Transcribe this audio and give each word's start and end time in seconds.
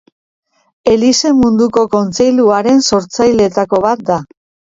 Elizen 0.93 1.35
Munduko 1.41 1.83
Kontseiluaren 1.95 2.83
sortzaileetako 2.93 3.83
bat 3.87 4.05
da. 4.13 4.21